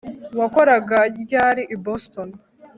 [0.39, 2.29] wakoraga ryari i boston